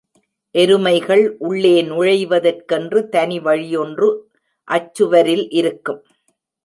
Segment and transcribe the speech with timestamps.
[0.55, 4.09] எருமைகள் உள்ளே நுழைவதற்கென்று தனி வழியொன்று
[4.67, 6.01] அச்சுவரில் இருக்கும்.